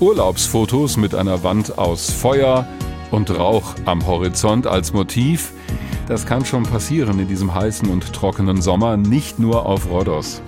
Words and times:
Urlaubsfotos 0.00 0.96
mit 0.96 1.16
einer 1.16 1.42
Wand 1.42 1.76
aus 1.76 2.12
Feuer 2.12 2.68
und 3.10 3.36
Rauch 3.36 3.74
am 3.84 4.06
Horizont 4.06 4.68
als 4.68 4.92
Motiv. 4.92 5.52
Das 6.06 6.24
kann 6.24 6.44
schon 6.44 6.62
passieren 6.62 7.18
in 7.18 7.26
diesem 7.26 7.52
heißen 7.52 7.90
und 7.90 8.12
trockenen 8.12 8.62
Sommer, 8.62 8.96
nicht 8.96 9.40
nur 9.40 9.66
auf 9.66 9.90
Rhodos. 9.90 10.40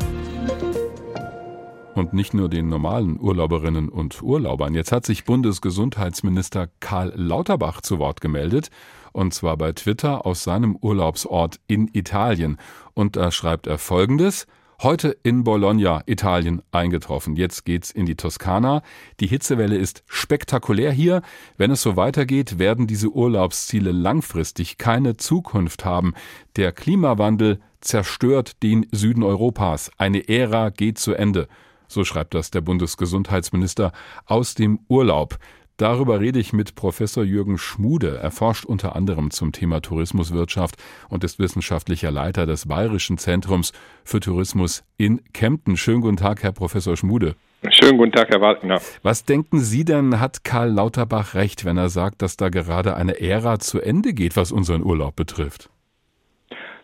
Und 1.96 2.12
nicht 2.12 2.32
nur 2.32 2.48
den 2.48 2.68
normalen 2.68 3.18
Urlauberinnen 3.18 3.88
und 3.88 4.22
Urlaubern. 4.22 4.72
Jetzt 4.72 4.92
hat 4.92 5.04
sich 5.04 5.24
Bundesgesundheitsminister 5.24 6.68
Karl 6.78 7.12
Lauterbach 7.16 7.80
zu 7.80 7.98
Wort 7.98 8.20
gemeldet, 8.20 8.70
und 9.12 9.34
zwar 9.34 9.56
bei 9.56 9.72
Twitter 9.72 10.26
aus 10.26 10.44
seinem 10.44 10.76
Urlaubsort 10.76 11.58
in 11.66 11.90
Italien. 11.92 12.56
Und 12.94 13.16
da 13.16 13.32
schreibt 13.32 13.66
er 13.66 13.78
Folgendes. 13.78 14.46
Heute 14.82 15.14
in 15.22 15.44
Bologna, 15.44 16.02
Italien, 16.06 16.62
eingetroffen. 16.72 17.36
Jetzt 17.36 17.66
geht's 17.66 17.90
in 17.90 18.06
die 18.06 18.14
Toskana. 18.14 18.80
Die 19.20 19.26
Hitzewelle 19.26 19.76
ist 19.76 20.02
spektakulär 20.06 20.90
hier. 20.90 21.20
Wenn 21.58 21.70
es 21.70 21.82
so 21.82 21.96
weitergeht, 21.96 22.58
werden 22.58 22.86
diese 22.86 23.10
Urlaubsziele 23.10 23.92
langfristig 23.92 24.78
keine 24.78 25.18
Zukunft 25.18 25.84
haben. 25.84 26.14
Der 26.56 26.72
Klimawandel 26.72 27.60
zerstört 27.82 28.62
den 28.62 28.86
Süden 28.90 29.22
Europas. 29.22 29.90
Eine 29.98 30.26
Ära 30.30 30.70
geht 30.70 30.96
zu 30.96 31.12
Ende. 31.12 31.46
So 31.86 32.04
schreibt 32.04 32.32
das 32.32 32.50
der 32.50 32.62
Bundesgesundheitsminister 32.62 33.92
aus 34.24 34.54
dem 34.54 34.78
Urlaub. 34.88 35.38
Darüber 35.80 36.20
rede 36.20 36.38
ich 36.38 36.52
mit 36.52 36.74
Professor 36.74 37.24
Jürgen 37.24 37.56
Schmude. 37.56 38.18
Er 38.22 38.30
forscht 38.30 38.66
unter 38.66 38.94
anderem 38.96 39.30
zum 39.30 39.50
Thema 39.50 39.80
Tourismuswirtschaft 39.80 40.74
und 41.08 41.24
ist 41.24 41.38
wissenschaftlicher 41.38 42.10
Leiter 42.10 42.44
des 42.44 42.68
Bayerischen 42.68 43.16
Zentrums 43.16 43.72
für 44.04 44.20
Tourismus 44.20 44.84
in 44.98 45.20
Kempten. 45.32 45.78
Schönen 45.78 46.02
guten 46.02 46.18
Tag, 46.18 46.42
Herr 46.42 46.52
Professor 46.52 46.98
Schmude. 46.98 47.34
Schönen 47.70 47.96
guten 47.96 48.12
Tag, 48.12 48.28
Herr 48.28 48.42
Wagner. 48.42 48.78
Was 49.02 49.24
denken 49.24 49.60
Sie 49.60 49.86
denn, 49.86 50.20
hat 50.20 50.44
Karl 50.44 50.68
Lauterbach 50.68 51.34
recht, 51.34 51.64
wenn 51.64 51.78
er 51.78 51.88
sagt, 51.88 52.20
dass 52.20 52.36
da 52.36 52.50
gerade 52.50 52.94
eine 52.94 53.18
Ära 53.18 53.58
zu 53.58 53.80
Ende 53.80 54.12
geht, 54.12 54.36
was 54.36 54.52
unseren 54.52 54.84
Urlaub 54.84 55.16
betrifft? 55.16 55.70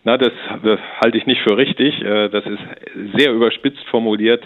Na, 0.05 0.17
das, 0.17 0.33
das 0.62 0.81
halte 1.05 1.19
ich 1.19 1.27
nicht 1.27 1.43
für 1.47 1.59
richtig. 1.59 2.01
Äh, 2.01 2.31
das 2.31 2.47
ist 2.47 3.15
sehr 3.15 3.34
überspitzt 3.34 3.84
formuliert. 3.91 4.43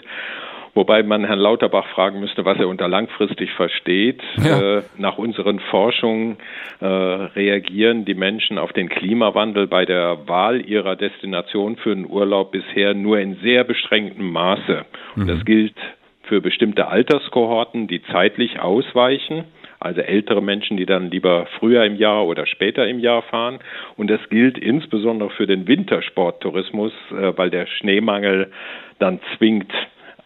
Wobei 0.73 1.03
man 1.03 1.25
Herrn 1.25 1.39
Lauterbach 1.39 1.87
fragen 1.87 2.19
müsste, 2.19 2.45
was 2.45 2.57
er 2.57 2.67
unter 2.67 2.87
langfristig 2.87 3.51
versteht. 3.51 4.21
Ja. 4.37 4.77
Äh, 4.77 4.83
nach 4.97 5.17
unseren 5.17 5.59
Forschungen 5.59 6.37
äh, 6.79 6.85
reagieren 6.85 8.05
die 8.05 8.13
Menschen 8.13 8.57
auf 8.57 8.71
den 8.71 8.89
Klimawandel 8.89 9.67
bei 9.67 9.85
der 9.85 10.27
Wahl 10.27 10.61
ihrer 10.61 10.95
Destination 10.95 11.75
für 11.77 11.93
den 11.93 12.09
Urlaub 12.09 12.51
bisher 12.51 12.93
nur 12.93 13.19
in 13.19 13.35
sehr 13.37 13.63
beschränktem 13.63 14.31
Maße. 14.31 14.85
Mhm. 15.15 15.27
Das 15.27 15.43
gilt 15.45 15.75
für 16.23 16.41
bestimmte 16.41 16.87
Alterskohorten, 16.87 17.87
die 17.87 18.01
zeitlich 18.03 18.59
ausweichen 18.59 19.45
also 19.81 20.01
ältere 20.01 20.43
Menschen, 20.43 20.77
die 20.77 20.85
dann 20.85 21.09
lieber 21.09 21.47
früher 21.57 21.83
im 21.85 21.95
Jahr 21.95 22.27
oder 22.27 22.45
später 22.45 22.87
im 22.87 22.99
Jahr 22.99 23.23
fahren. 23.23 23.59
Und 23.97 24.11
das 24.11 24.21
gilt 24.29 24.57
insbesondere 24.59 25.31
für 25.31 25.47
den 25.47 25.67
Wintersporttourismus, 25.67 26.93
äh, 27.09 27.35
weil 27.35 27.49
der 27.49 27.65
Schneemangel 27.65 28.51
dann 28.99 29.19
zwingt, 29.35 29.73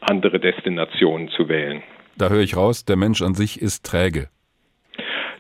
andere 0.01 0.39
Destinationen 0.39 1.29
zu 1.29 1.49
wählen. 1.49 1.83
Da 2.17 2.29
höre 2.29 2.41
ich 2.41 2.55
raus, 2.55 2.85
der 2.85 2.95
Mensch 2.95 3.21
an 3.21 3.35
sich 3.35 3.61
ist 3.61 3.85
träge. 3.85 4.29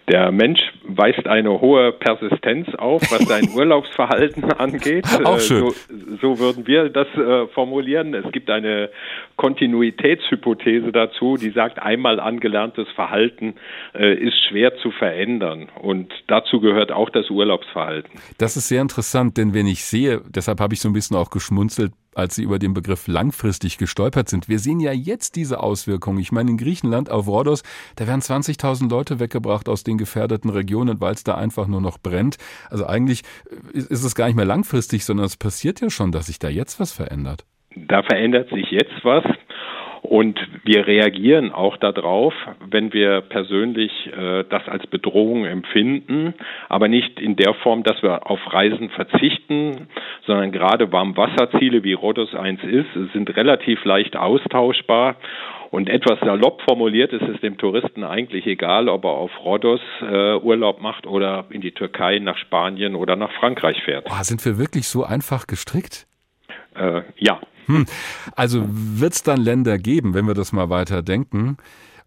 Der 0.07 0.31
Mensch 0.31 0.59
weist 0.87 1.25
eine 1.25 1.61
hohe 1.61 1.91
Persistenz 1.91 2.67
auf, 2.77 3.01
was 3.11 3.27
sein 3.27 3.49
Urlaubsverhalten 3.55 4.43
angeht. 4.53 5.05
Auch 5.23 5.39
schön. 5.39 5.61
So, 5.61 5.73
so 6.21 6.39
würden 6.39 6.67
wir 6.67 6.89
das 6.89 7.07
äh, 7.15 7.47
formulieren. 7.53 8.13
Es 8.13 8.31
gibt 8.31 8.51
eine 8.51 8.91
Kontinuitätshypothese 9.35 10.91
dazu, 10.91 11.37
die 11.37 11.49
sagt, 11.49 11.79
einmal 11.81 12.19
angelerntes 12.19 12.87
Verhalten 12.93 13.55
äh, 13.95 14.13
ist 14.13 14.35
schwer 14.47 14.75
zu 14.77 14.91
verändern. 14.91 15.69
Und 15.81 16.13
dazu 16.27 16.59
gehört 16.59 16.91
auch 16.91 17.09
das 17.09 17.31
Urlaubsverhalten. 17.31 18.19
Das 18.37 18.57
ist 18.57 18.67
sehr 18.67 18.83
interessant, 18.83 19.37
denn 19.37 19.55
wenn 19.55 19.65
ich 19.65 19.83
sehe, 19.83 20.21
deshalb 20.29 20.59
habe 20.59 20.75
ich 20.75 20.81
so 20.81 20.89
ein 20.89 20.93
bisschen 20.93 21.17
auch 21.17 21.31
geschmunzelt 21.31 21.93
als 22.15 22.35
Sie 22.35 22.43
über 22.43 22.59
den 22.59 22.73
Begriff 22.73 23.07
langfristig 23.07 23.77
gestolpert 23.77 24.29
sind. 24.29 24.49
Wir 24.49 24.59
sehen 24.59 24.79
ja 24.79 24.91
jetzt 24.91 25.35
diese 25.35 25.59
Auswirkungen. 25.59 26.19
Ich 26.19 26.31
meine, 26.31 26.51
in 26.51 26.57
Griechenland 26.57 27.11
auf 27.11 27.27
Rhodos, 27.27 27.63
da 27.97 28.07
werden 28.07 28.21
20.000 28.21 28.89
Leute 28.89 29.19
weggebracht 29.19 29.69
aus 29.69 29.83
den 29.83 29.97
gefährdeten 29.97 30.49
Regionen, 30.49 31.01
weil 31.01 31.13
es 31.13 31.23
da 31.23 31.35
einfach 31.35 31.67
nur 31.67 31.81
noch 31.81 31.97
brennt. 31.99 32.37
Also 32.69 32.85
eigentlich 32.87 33.23
ist 33.73 34.03
es 34.03 34.15
gar 34.15 34.27
nicht 34.27 34.35
mehr 34.35 34.45
langfristig, 34.45 35.05
sondern 35.05 35.25
es 35.25 35.37
passiert 35.37 35.81
ja 35.81 35.89
schon, 35.89 36.11
dass 36.11 36.27
sich 36.27 36.39
da 36.39 36.49
jetzt 36.49 36.79
was 36.79 36.91
verändert. 36.91 37.45
Da 37.75 38.03
verändert 38.03 38.49
sich 38.49 38.71
jetzt 38.71 39.03
was. 39.03 39.23
Und 40.05 40.39
wir 40.63 40.87
reagieren 40.87 41.51
auch 41.51 41.77
darauf, 41.77 42.33
wenn 42.69 42.93
wir 42.93 43.21
persönlich 43.21 43.91
äh, 44.07 44.43
das 44.49 44.67
als 44.67 44.85
Bedrohung 44.87 45.45
empfinden, 45.45 46.33
aber 46.69 46.87
nicht 46.87 47.19
in 47.19 47.35
der 47.35 47.53
Form, 47.55 47.83
dass 47.83 48.01
wir 48.03 48.29
auf 48.29 48.39
Reisen 48.53 48.89
verzichten, 48.89 49.87
sondern 50.25 50.51
gerade 50.51 50.91
Warmwasserziele 50.91 51.83
wie 51.83 51.93
Rhodos 51.93 52.33
1 52.35 52.63
ist, 52.63 53.13
sind 53.13 53.35
relativ 53.35 53.83
leicht 53.85 54.15
austauschbar. 54.15 55.15
Und 55.71 55.89
etwas 55.89 56.19
salopp 56.19 56.61
formuliert 56.61 57.11
ist 57.11 57.23
es 57.23 57.41
dem 57.41 57.57
Touristen 57.57 58.03
eigentlich 58.03 58.45
egal, 58.45 58.87
ob 58.87 59.03
er 59.03 59.11
auf 59.11 59.31
Rhodos 59.43 59.81
äh, 60.01 60.35
Urlaub 60.35 60.81
macht 60.81 61.05
oder 61.05 61.45
in 61.49 61.61
die 61.61 61.71
Türkei, 61.71 62.19
nach 62.19 62.37
Spanien 62.37 62.95
oder 62.95 63.15
nach 63.15 63.31
Frankreich 63.33 63.81
fährt. 63.83 64.05
Oh, 64.09 64.23
sind 64.23 64.45
wir 64.45 64.57
wirklich 64.57 64.87
so 64.87 65.03
einfach 65.03 65.47
gestrickt? 65.47 66.07
Äh, 66.75 67.01
ja. 67.17 67.41
Hm. 67.67 67.85
Also 68.35 68.65
wird 68.67 69.13
es 69.13 69.23
dann 69.23 69.41
Länder 69.41 69.77
geben, 69.77 70.13
wenn 70.13 70.27
wir 70.27 70.33
das 70.33 70.51
mal 70.51 70.69
weiter 70.69 71.01
denken, 71.01 71.57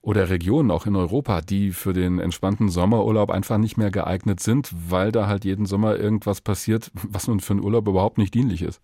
oder 0.00 0.30
Regionen 0.30 0.70
auch 0.70 0.86
in 0.86 0.96
Europa, 0.96 1.40
die 1.40 1.72
für 1.72 1.92
den 1.92 2.18
entspannten 2.18 2.68
Sommerurlaub 2.68 3.30
einfach 3.30 3.58
nicht 3.58 3.76
mehr 3.76 3.90
geeignet 3.90 4.40
sind, 4.40 4.70
weil 4.88 5.12
da 5.12 5.26
halt 5.26 5.44
jeden 5.44 5.66
Sommer 5.66 5.96
irgendwas 5.96 6.40
passiert, 6.40 6.90
was 6.94 7.28
nun 7.28 7.40
für 7.40 7.54
einen 7.54 7.64
Urlaub 7.64 7.88
überhaupt 7.88 8.18
nicht 8.18 8.32
dienlich 8.34 8.62
ist. 8.62 8.80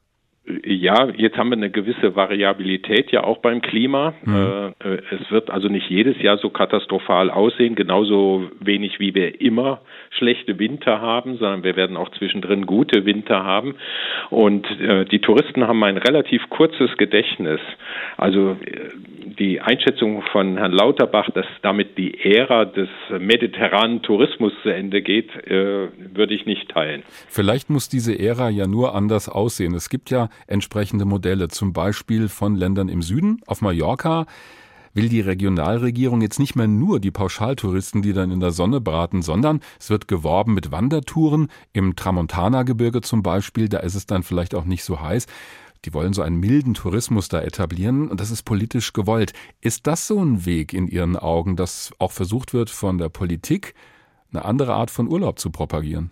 Ja, 0.47 1.09
jetzt 1.17 1.39
haben 1.39 1.49
wir 1.49 1.57
eine 1.57 1.71
gewisse 1.71 2.17
Variabilität 2.17 3.11
ja 3.11 3.25
auch 3.25 3.39
beim 3.39 3.63
Klima. 3.63 4.13
Mhm. 4.25 4.75
Äh, 4.79 4.99
es 5.11 5.31
wird 5.31 5.49
also 5.49 5.69
nicht 5.69 5.89
jedes 5.89 6.21
Jahr 6.21 6.37
so 6.37 6.51
katastrophal 6.51 7.31
aussehen, 7.31 7.75
genauso 7.75 8.51
wenig 8.61 9.01
wie 9.01 9.15
wir 9.15 9.41
immer 9.41 9.81
schlechte 10.11 10.59
Winter 10.59 11.01
haben, 11.01 11.39
sondern 11.39 11.65
wir 11.65 11.77
werden 11.77 11.97
auch 11.97 12.11
zwischendrin 12.11 12.67
gute 12.67 13.07
Winter 13.07 13.43
haben. 13.43 13.77
Und 14.29 14.67
äh, 14.81 15.07
die 15.07 15.21
Touristen 15.21 15.67
haben 15.67 15.83
ein 15.83 15.97
relativ 15.97 16.51
kurzes 16.51 16.95
Gedächtnis. 16.99 17.61
Also 18.19 18.59
äh, 18.67 18.91
die 19.39 19.61
Einschätzung 19.61 20.23
von 20.33 20.57
Herrn 20.57 20.73
Lauterbach, 20.73 21.31
dass 21.35 21.47
damit 21.63 21.99
die 21.99 22.19
Ära 22.23 22.65
des 22.65 22.89
mediterranen 23.19 24.03
Tourismus 24.03 24.53
zu 24.63 24.69
Ende 24.69 25.03
geht, 25.03 25.31
würde 25.49 26.35
ich 26.35 26.47
nicht 26.47 26.71
teilen. 26.71 27.03
Vielleicht 27.29 27.71
muss 27.71 27.89
diese 27.89 28.19
Ära 28.19 28.49
ja 28.49 28.67
nur 28.67 28.95
anders 28.95 29.29
aussehen. 29.29 29.75
Es 29.75 29.89
gibt 29.89 30.11
ja 30.11 30.29
entsprechende 30.47 31.05
Modelle, 31.05 31.49
zum 31.49 31.73
Beispiel 31.73 32.29
von 32.29 32.57
Ländern 32.57 32.89
im 32.89 33.03
Süden. 33.03 33.41
Auf 33.47 33.61
Mallorca 33.61 34.27
will 34.97 35.09
die 35.09 35.21
Regionalregierung 35.21 36.21
jetzt 36.21 36.39
nicht 36.39 36.55
mehr 36.55 36.69
nur 36.69 37.01
die 37.01 37.11
Pauschaltouristen, 37.11 38.01
die 38.03 38.13
dann 38.13 38.31
in 38.31 38.39
der 38.39 38.53
Sonne 38.53 38.81
braten, 38.81 39.23
sondern 39.23 39.61
es 39.81 39.91
wird 39.91 40.07
geworben 40.07 40.55
mit 40.55 40.71
Wandertouren 40.71 41.49
im 41.73 41.97
Tramontana-Gebirge 41.97 43.01
zum 43.01 43.25
Beispiel. 43.25 43.69
Da 43.69 43.79
ist 43.79 43.97
es 43.97 44.07
dann 44.07 44.23
vielleicht 44.23 44.55
auch 44.55 44.65
nicht 44.65 44.85
so 44.85 45.01
heiß. 45.01 45.27
Die 45.85 45.95
wollen 45.95 46.13
so 46.13 46.23
einen 46.23 46.41
milden 46.41 46.75
Tourismus 46.75 47.29
da 47.29 47.41
etablieren 47.41 48.09
und 48.09 48.21
das 48.21 48.31
ist 48.31 48.45
politisch 48.45 48.93
gewollt. 48.93 49.33
Ist 49.61 49.87
das 49.87 50.07
so 50.07 50.19
ein 50.19 50.47
Weg 50.47 50.73
in 50.73 50.89
Ihren 50.89 51.17
Augen, 51.17 51.57
dass 51.57 51.93
auch 51.99 52.13
versucht 52.13 52.55
wird, 52.55 52.71
von 52.71 52.99
der 52.99 53.09
Politik 53.09 53.75
eine 54.33 54.45
andere 54.45 54.73
Art 54.73 54.91
von 54.91 55.09
Urlaub 55.09 55.39
zu 55.39 55.51
propagieren? 55.51 56.11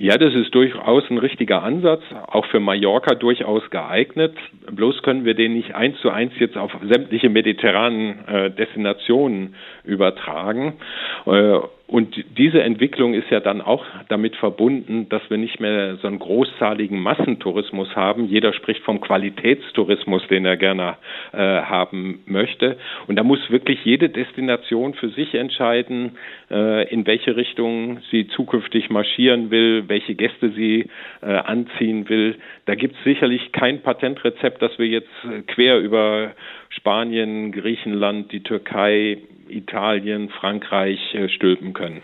Ja, 0.00 0.16
das 0.16 0.32
ist 0.32 0.54
durchaus 0.54 1.02
ein 1.10 1.18
richtiger 1.18 1.64
Ansatz, 1.64 2.02
auch 2.28 2.46
für 2.46 2.60
Mallorca 2.60 3.16
durchaus 3.16 3.68
geeignet. 3.70 4.36
Bloß 4.70 5.02
können 5.02 5.24
wir 5.24 5.34
den 5.34 5.54
nicht 5.54 5.74
eins 5.74 5.98
zu 6.00 6.10
eins 6.10 6.32
jetzt 6.38 6.56
auf 6.56 6.70
sämtliche 6.88 7.28
mediterranen 7.28 8.28
äh, 8.28 8.50
Destinationen 8.52 9.56
übertragen. 9.82 10.74
Äh, 11.26 11.58
und 11.88 12.22
diese 12.36 12.62
Entwicklung 12.62 13.14
ist 13.14 13.30
ja 13.30 13.40
dann 13.40 13.62
auch 13.62 13.82
damit 14.10 14.36
verbunden, 14.36 15.08
dass 15.08 15.22
wir 15.30 15.38
nicht 15.38 15.58
mehr 15.58 15.96
so 15.96 16.06
einen 16.06 16.18
großzahligen 16.18 17.00
Massentourismus 17.00 17.96
haben. 17.96 18.26
Jeder 18.26 18.52
spricht 18.52 18.82
vom 18.82 19.00
Qualitätstourismus, 19.00 20.22
den 20.28 20.44
er 20.44 20.58
gerne 20.58 20.98
äh, 21.32 21.38
haben 21.38 22.20
möchte. 22.26 22.76
Und 23.06 23.16
da 23.16 23.22
muss 23.22 23.50
wirklich 23.50 23.86
jede 23.86 24.10
Destination 24.10 24.92
für 24.92 25.08
sich 25.08 25.34
entscheiden, 25.34 26.18
äh, 26.50 26.86
in 26.92 27.06
welche 27.06 27.36
Richtung 27.36 28.00
sie 28.10 28.28
zukünftig 28.28 28.90
marschieren 28.90 29.50
will, 29.50 29.88
welche 29.88 30.14
Gäste 30.14 30.50
sie 30.50 30.90
äh, 31.22 31.26
anziehen 31.26 32.10
will. 32.10 32.36
Da 32.66 32.74
gibt 32.74 32.96
es 32.96 33.04
sicherlich 33.04 33.50
kein 33.52 33.80
Patentrezept, 33.80 34.60
dass 34.60 34.78
wir 34.78 34.88
jetzt 34.88 35.08
äh, 35.24 35.40
quer 35.40 35.78
über 35.78 36.32
Spanien, 36.68 37.50
Griechenland, 37.50 38.30
die 38.30 38.42
Türkei, 38.42 39.16
Italien, 39.50 40.28
Frankreich 40.28 41.14
äh, 41.14 41.28
stülpen 41.28 41.72
können. 41.72 42.02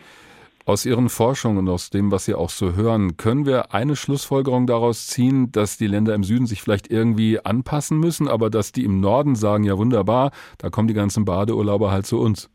Aus 0.67 0.87
Ihren 0.87 1.11
Forschungen 1.11 1.59
und 1.59 1.69
aus 1.69 1.91
dem, 1.91 2.11
was 2.11 2.25
Sie 2.25 2.35
auch 2.35 2.49
so 2.49 2.75
hören, 2.75 3.19
können 3.19 3.45
wir 3.45 3.75
eine 3.75 3.97
Schlussfolgerung 3.97 4.67
daraus 4.67 5.09
ziehen, 5.09 5.53
dass 5.53 5.77
die 5.77 5.87
Länder 5.87 6.15
im 6.15 6.25
Süden 6.25 6.47
sich 6.47 6.63
vielleicht 6.63 6.91
irgendwie 6.91 7.39
anpassen 7.39 7.99
müssen, 8.01 8.29
aber 8.29 8.49
dass 8.49 8.73
die 8.73 8.85
im 8.85 8.99
Norden 8.99 9.35
sagen, 9.35 9.65
ja 9.65 9.77
wunderbar, 9.77 10.31
da 10.59 10.71
kommen 10.71 10.89
die 10.89 10.95
ganzen 10.95 11.27
Badeurlauber 11.27 11.91
halt 11.91 12.07
zu 12.07 12.19
uns. 12.19 12.51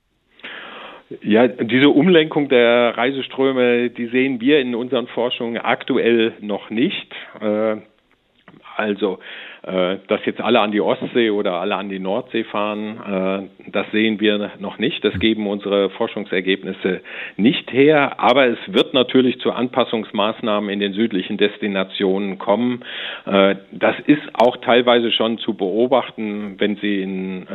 Ja, 1.22 1.48
diese 1.48 1.90
Umlenkung 1.90 2.50
der 2.50 2.98
Reiseströme, 2.98 3.92
die 3.92 4.08
sehen 4.08 4.42
wir 4.42 4.60
in 4.60 4.74
unseren 4.74 5.08
Forschungen 5.08 5.58
aktuell 5.58 6.34
noch 6.40 6.72
nicht. 6.72 7.14
Äh, 7.42 7.78
also, 8.76 9.20
dass 9.62 10.26
jetzt 10.26 10.40
alle 10.42 10.62
an 10.62 10.72
die 10.72 10.82
Ostsee 10.82 11.30
oder 11.32 11.56
alle 11.56 11.76
an 11.76 11.90
die 11.90 12.00
Nordsee 12.00 12.46
fahren, 12.46 13.50
äh, 13.68 13.70
das 13.72 13.92
sehen 13.92 14.20
wir 14.20 14.52
noch 14.60 14.78
nicht. 14.78 15.04
Das 15.04 15.18
geben 15.20 15.48
unsere 15.48 15.90
Forschungsergebnisse 15.92 17.02
nicht 17.38 17.72
her. 17.72 18.20
Aber 18.20 18.48
es 18.48 18.60
wird 18.68 18.94
natürlich 18.94 19.40
zu 19.40 19.52
Anpassungsmaßnahmen 19.52 20.70
in 20.70 20.80
den 20.80 20.94
südlichen 20.94 21.38
Destinationen 21.38 22.38
kommen. 22.38 22.84
Äh, 23.26 23.56
das 23.72 23.96
ist 24.06 24.24
auch 24.34 24.58
teilweise 24.58 25.12
schon 25.12 25.38
zu 25.40 25.54
beobachten, 25.54 26.56
wenn 26.58 26.78
Sie 26.78 27.02
in 27.02 27.48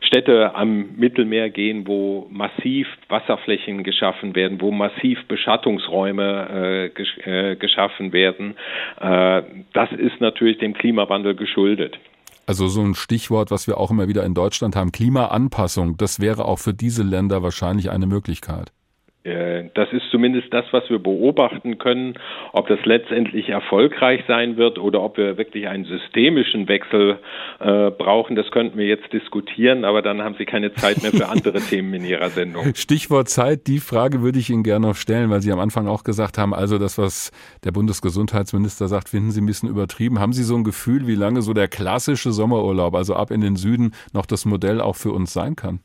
Städte 0.00 0.54
am 0.54 0.96
Mittelmeer 0.96 1.50
gehen, 1.50 1.86
wo 1.86 2.26
massiv 2.30 2.86
Wasserflächen 3.08 3.84
geschaffen 3.84 4.34
werden, 4.34 4.60
wo 4.60 4.70
massiv 4.70 5.18
Beschattungsräume 5.28 6.88
äh, 6.88 6.88
gesch 6.90 7.18
äh, 7.26 7.56
geschaffen 7.56 8.12
werden. 8.12 8.56
Äh, 9.00 9.42
das 9.72 9.92
ist 9.92 10.20
natürlich 10.20 10.58
dem 10.58 10.74
Klimawandel 10.74 11.34
geschuldet. 11.34 11.98
Also 12.46 12.66
so 12.66 12.82
ein 12.82 12.94
Stichwort, 12.94 13.52
was 13.52 13.68
wir 13.68 13.78
auch 13.78 13.92
immer 13.92 14.08
wieder 14.08 14.24
in 14.24 14.34
Deutschland 14.34 14.74
haben, 14.74 14.90
Klimaanpassung, 14.90 15.96
das 15.96 16.20
wäre 16.20 16.46
auch 16.46 16.58
für 16.58 16.74
diese 16.74 17.04
Länder 17.04 17.42
wahrscheinlich 17.42 17.90
eine 17.90 18.06
Möglichkeit. 18.06 18.72
Äh, 19.22 19.64
das 19.74 19.92
ist 19.92 20.04
zumindest 20.10 20.52
das, 20.52 20.64
was 20.70 20.88
wir 20.88 20.98
beobachten 20.98 21.76
können. 21.76 22.14
Ob 22.52 22.68
das 22.68 22.78
letztendlich 22.84 23.50
erfolgreich 23.50 24.22
sein 24.26 24.56
wird 24.56 24.78
oder 24.78 25.02
ob 25.02 25.18
wir 25.18 25.36
wirklich 25.36 25.68
einen 25.68 25.84
systemischen 25.84 26.68
Wechsel 26.68 27.18
äh, 27.58 27.90
brauchen, 27.90 28.34
das 28.34 28.50
könnten 28.50 28.78
wir 28.78 28.86
jetzt 28.86 29.12
diskutieren, 29.12 29.84
aber 29.84 30.00
dann 30.00 30.22
haben 30.22 30.36
Sie 30.38 30.46
keine 30.46 30.72
Zeit 30.72 31.02
mehr 31.02 31.12
für 31.12 31.28
andere 31.28 31.60
Themen 31.60 31.92
in 31.92 32.04
Ihrer 32.04 32.30
Sendung. 32.30 32.74
Stichwort 32.74 33.28
Zeit, 33.28 33.66
die 33.66 33.78
Frage 33.78 34.22
würde 34.22 34.38
ich 34.38 34.48
Ihnen 34.48 34.62
gerne 34.62 34.88
noch 34.88 34.96
stellen, 34.96 35.28
weil 35.28 35.42
Sie 35.42 35.52
am 35.52 35.60
Anfang 35.60 35.86
auch 35.86 36.02
gesagt 36.02 36.38
haben, 36.38 36.54
also 36.54 36.78
das, 36.78 36.96
was 36.96 37.30
der 37.64 37.72
Bundesgesundheitsminister 37.72 38.88
sagt, 38.88 39.10
finden 39.10 39.32
Sie 39.32 39.42
ein 39.42 39.46
bisschen 39.46 39.68
übertrieben. 39.68 40.18
Haben 40.18 40.32
Sie 40.32 40.44
so 40.44 40.56
ein 40.56 40.64
Gefühl, 40.64 41.06
wie 41.06 41.14
lange 41.14 41.42
so 41.42 41.52
der 41.52 41.68
klassische 41.68 42.32
Sommerurlaub, 42.32 42.94
also 42.94 43.14
ab 43.14 43.30
in 43.30 43.42
den 43.42 43.56
Süden, 43.56 43.92
noch 44.14 44.24
das 44.24 44.46
Modell 44.46 44.80
auch 44.80 44.96
für 44.96 45.12
uns 45.12 45.34
sein 45.34 45.56
kann? 45.56 45.80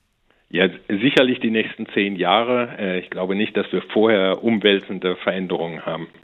Ja, 0.56 0.69
sicherlich 0.88 1.42
die 1.42 1.52
nächsten 1.52 1.86
zehn 1.88 2.16
Jahre. 2.16 2.69
Äh, 2.80 3.00
ich 3.00 3.10
glaube 3.10 3.36
nicht, 3.36 3.57
dass 3.57 3.69
wir 3.74 3.81
vorher 3.92 4.42
umwälzende 4.42 5.18
Veränderungen 5.18 5.86
haben. 5.86 6.07